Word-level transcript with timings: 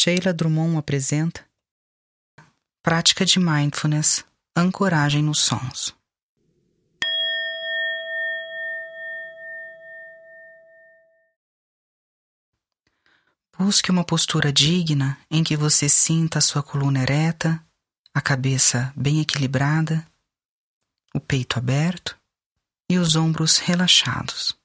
Sheila 0.00 0.32
Drummond 0.32 0.76
apresenta 0.76 1.44
Prática 2.84 3.24
de 3.24 3.40
Mindfulness 3.40 4.24
Ancoragem 4.56 5.24
nos 5.24 5.40
Sons. 5.40 5.92
Busque 13.58 13.90
uma 13.90 14.04
postura 14.04 14.52
digna 14.52 15.18
em 15.28 15.42
que 15.42 15.56
você 15.56 15.88
sinta 15.88 16.38
a 16.38 16.42
sua 16.42 16.62
coluna 16.62 17.02
ereta, 17.02 17.60
a 18.14 18.20
cabeça 18.20 18.92
bem 18.96 19.20
equilibrada, 19.20 20.06
o 21.12 21.18
peito 21.18 21.58
aberto 21.58 22.16
e 22.88 22.98
os 22.98 23.16
ombros 23.16 23.58
relaxados. 23.58 24.57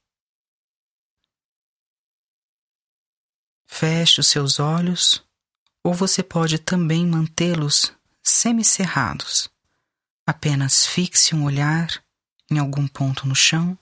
Feche 3.76 4.22
os 4.22 4.28
seus 4.28 4.60
olhos 4.60 5.26
ou 5.84 5.96
você 5.96 6.22
pode 6.22 6.60
também 6.60 7.08
mantê-los 7.08 7.92
semicerrados. 8.22 9.50
Apenas 10.28 10.86
fixe 10.86 11.34
um 11.34 11.44
olhar 11.44 11.90
em 12.52 12.60
algum 12.60 12.88
ponto 12.88 13.28
no 13.28 13.34
chão 13.34 13.76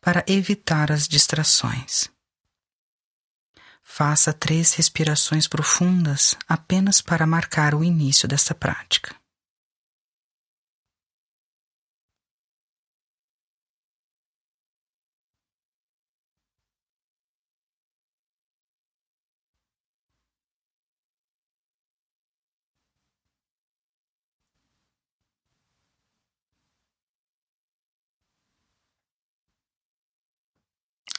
para 0.00 0.24
evitar 0.26 0.90
as 0.90 1.06
distrações. 1.06 2.08
Faça 3.82 4.32
três 4.32 4.72
respirações 4.72 5.46
profundas 5.46 6.34
apenas 6.48 7.02
para 7.02 7.26
marcar 7.26 7.74
o 7.74 7.84
início 7.84 8.26
desta 8.26 8.54
prática. 8.54 9.14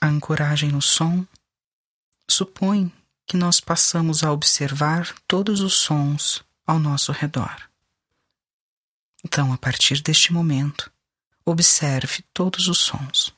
Ancoragem 0.09 0.71
no 0.71 0.81
som 0.81 1.25
supõe 2.29 2.91
que 3.25 3.37
nós 3.37 3.59
passamos 3.59 4.23
a 4.23 4.31
observar 4.31 5.13
todos 5.27 5.61
os 5.61 5.73
sons 5.75 6.43
ao 6.65 6.79
nosso 6.79 7.11
redor. 7.11 7.69
Então, 9.23 9.51
a 9.51 9.57
partir 9.57 10.01
deste 10.01 10.31
momento, 10.31 10.91
observe 11.45 12.23
todos 12.33 12.67
os 12.67 12.79
sons. 12.79 13.36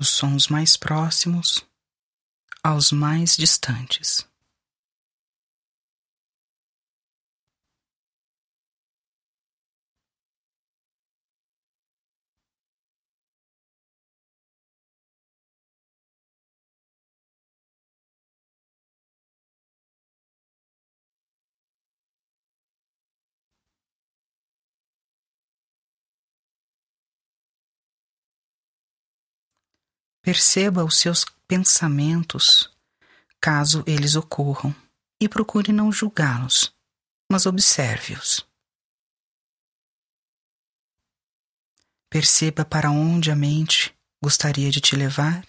Os 0.00 0.08
sons 0.08 0.48
mais 0.48 0.78
próximos 0.78 1.62
aos 2.64 2.90
mais 2.90 3.36
distantes. 3.36 4.29
Perceba 30.22 30.84
os 30.84 30.98
seus 30.98 31.24
pensamentos, 31.48 32.70
caso 33.40 33.82
eles 33.86 34.16
ocorram, 34.16 34.74
e 35.20 35.28
procure 35.28 35.72
não 35.72 35.92
julgá-los, 35.92 36.74
mas 37.30 37.46
observe-os. 37.46 38.46
Perceba 42.08 42.64
para 42.64 42.90
onde 42.90 43.30
a 43.30 43.36
mente 43.36 43.94
gostaria 44.22 44.70
de 44.70 44.80
te 44.80 44.96
levar 44.96 45.44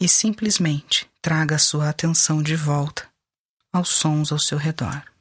e 0.00 0.08
simplesmente 0.08 1.10
traga 1.22 1.56
a 1.56 1.58
sua 1.58 1.88
atenção 1.88 2.42
de 2.42 2.54
volta 2.54 3.08
aos 3.72 3.88
sons 3.88 4.30
ao 4.30 4.38
seu 4.38 4.58
redor. 4.58 5.13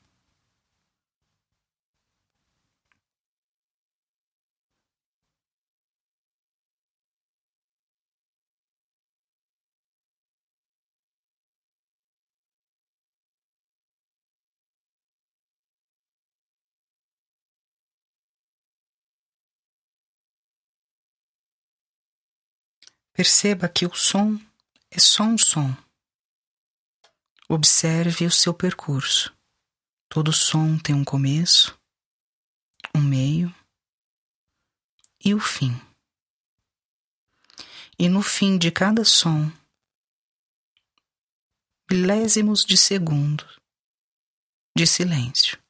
Perceba 23.13 23.69
que 23.69 23.85
o 23.85 23.94
som 23.94 24.40
é 24.90 25.00
só 25.00 25.24
um 25.24 25.38
som. 25.38 25.75
Observe 27.47 28.25
o 28.25 28.31
seu 28.31 28.53
percurso. 28.53 29.31
Todo 30.09 30.34
som 30.34 30.78
tem 30.79 30.96
um 30.96 31.03
começo, 31.03 31.79
um 32.96 33.01
meio 33.01 33.53
e 35.24 35.34
o 35.34 35.40
fim. 35.40 35.79
E 37.97 38.09
no 38.09 38.22
fim 38.24 38.57
de 38.57 38.72
cada 38.72 39.06
som, 39.06 39.51
milésimos 41.90 42.66
de 42.66 42.75
segundo 42.75 43.47
de 44.75 44.88
silêncio. 44.88 45.62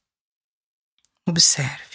Observe. 1.27 1.92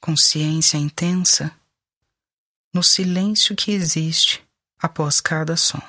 Consciência 0.00 0.76
intensa 0.76 1.54
no 2.72 2.82
silêncio 2.82 3.56
que 3.56 3.70
existe 3.70 4.42
após 4.78 5.20
cada 5.20 5.56
som. 5.56 5.80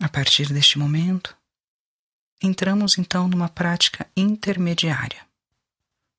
A 0.00 0.08
partir 0.08 0.50
deste 0.50 0.78
momento, 0.78 1.36
entramos 2.40 2.96
então 2.96 3.28
numa 3.28 3.50
prática 3.50 4.10
intermediária. 4.16 5.26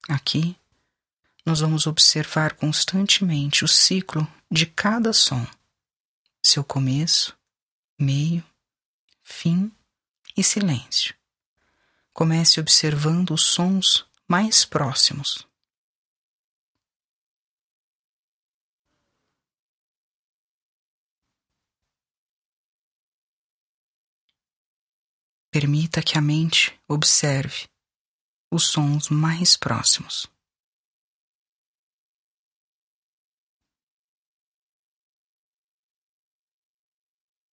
Aqui, 0.08 0.56
nós 1.44 1.62
vamos 1.62 1.88
observar 1.88 2.54
constantemente 2.54 3.66
o 3.66 3.68
ciclo 3.68 4.28
de 4.52 4.68
cada 4.68 5.12
som, 5.14 5.48
seu 6.44 6.64
começo, 6.64 7.36
meio, 8.00 8.44
fim 9.24 9.72
e 10.38 10.44
silêncio. 10.44 11.16
Comece 12.14 12.60
observando 12.60 13.32
os 13.32 13.42
sons 13.42 14.06
mais 14.28 14.64
próximos. 14.64 15.48
Permita 25.52 26.02
que 26.02 26.18
a 26.18 26.22
mente 26.22 26.80
observe 26.88 27.70
os 28.50 28.68
sons 28.68 29.10
mais 29.10 29.58
próximos. 29.58 30.26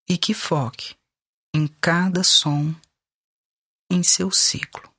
E 0.08 0.16
que 0.16 0.32
foque 0.32 0.96
em 1.52 1.66
cada 1.66 2.22
som 2.22 2.72
em 3.90 4.02
seu 4.02 4.30
ciclo. 4.30 4.97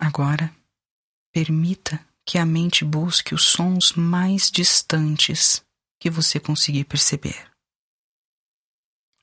Agora, 0.00 0.54
permita 1.32 2.04
que 2.24 2.38
a 2.38 2.46
mente 2.46 2.84
busque 2.84 3.34
os 3.34 3.44
sons 3.44 3.92
mais 3.92 4.50
distantes 4.50 5.64
que 5.98 6.10
você 6.10 6.38
conseguir 6.38 6.84
perceber. 6.84 7.50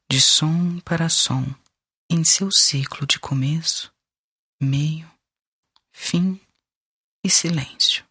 De 0.09 0.19
som 0.19 0.79
para 0.81 1.07
som, 1.07 1.45
em 2.09 2.23
seu 2.23 2.51
ciclo 2.51 3.07
de 3.07 3.19
começo, 3.19 3.93
meio, 4.61 5.09
fim 5.93 6.39
e 7.23 7.29
silêncio. 7.29 8.05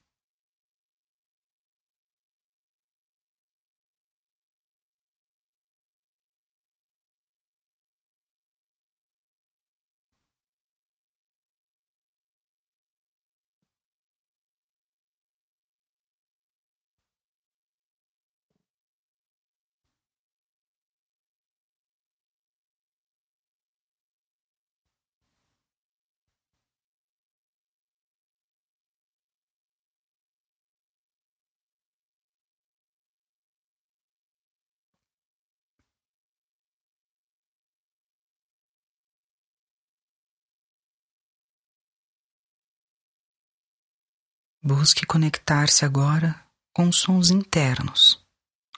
Busque 44.67 45.05
conectar-se 45.05 45.85
agora 45.85 46.43
com 46.73 46.89
os 46.89 46.97
sons 46.97 47.31
internos, 47.31 48.25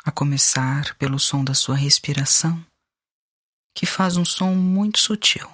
a 0.05 0.11
começar 0.11 0.97
pelo 0.97 1.17
som 1.17 1.45
da 1.45 1.55
sua 1.55 1.77
respiração, 1.77 2.61
que 3.73 3.87
faz 3.87 4.17
um 4.17 4.25
som 4.25 4.53
muito 4.53 4.99
sutil. 4.99 5.49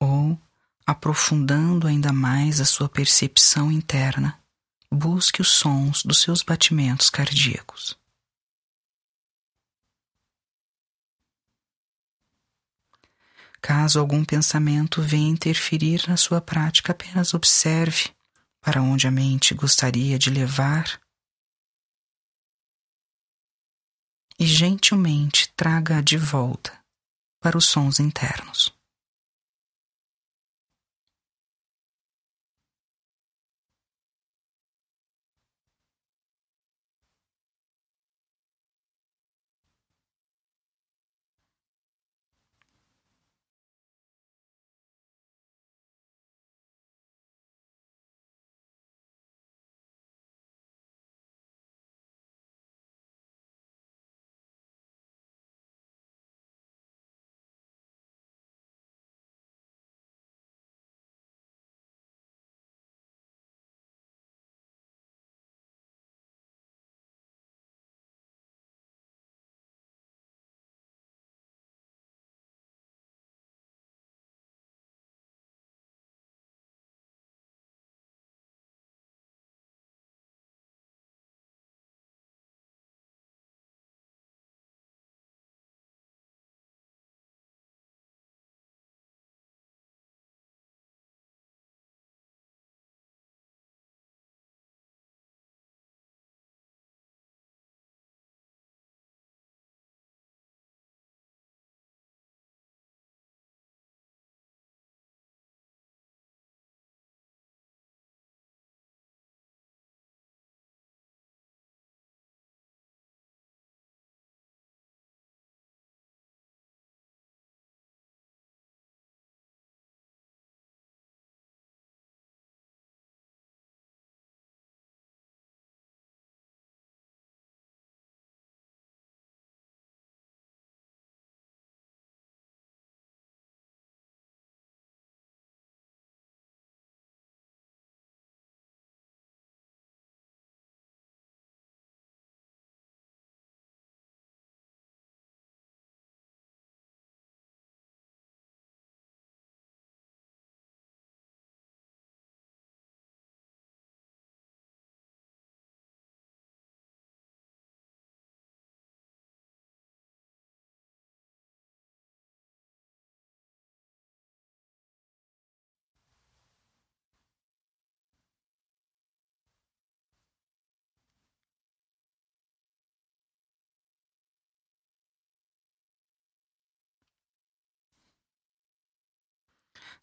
Ou, 0.00 0.36
aprofundando 0.84 1.86
ainda 1.86 2.12
mais 2.12 2.60
a 2.60 2.64
sua 2.64 2.88
percepção 2.88 3.70
interna, 3.70 4.42
busque 4.90 5.40
os 5.40 5.52
sons 5.52 6.02
dos 6.02 6.22
seus 6.22 6.42
batimentos 6.42 7.08
cardíacos. 7.08 7.96
Caso 13.66 13.98
algum 13.98 14.24
pensamento 14.24 15.02
venha 15.02 15.28
interferir 15.28 16.06
na 16.06 16.16
sua 16.16 16.40
prática, 16.40 16.92
apenas 16.92 17.34
observe 17.34 18.14
para 18.60 18.80
onde 18.80 19.08
a 19.08 19.10
mente 19.10 19.54
gostaria 19.54 20.16
de 20.16 20.30
levar 20.30 21.00
e 24.38 24.46
gentilmente 24.46 25.52
traga-a 25.56 26.00
de 26.00 26.16
volta 26.16 26.78
para 27.40 27.58
os 27.58 27.64
sons 27.64 27.98
internos. 27.98 28.72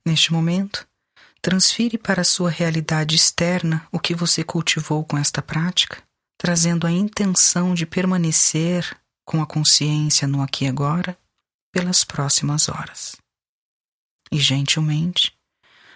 Neste 0.06 0.34
momento, 0.34 0.88
transfire 1.42 1.98
para 1.98 2.22
a 2.22 2.26
sua 2.26 2.50
realidade 2.50 3.16
externa 3.16 3.88
o 3.92 4.00
que 4.00 4.14
você 4.14 4.44
cultivou 4.44 5.04
com 5.06 5.18
esta 5.18 5.42
prática, 5.42 6.04
trazendo 6.38 6.86
a 6.86 6.92
intenção 6.92 7.74
de 7.74 7.86
permanecer 7.86 8.98
com 9.26 9.42
a 9.42 9.46
consciência 9.46 10.28
no 10.28 10.42
aqui 10.42 10.66
e 10.66 10.68
agora 10.68 11.18
pelas 11.74 12.04
próximas 12.04 12.70
horas. 12.70 13.16
E 14.32 14.40
gentilmente, 14.40 15.34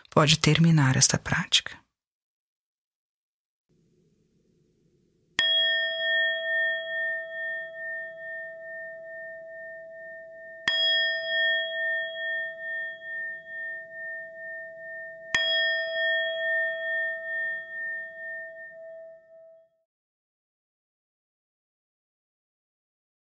pode 0.10 0.40
terminar 0.40 0.96
esta 0.96 1.18
prática. 1.18 1.78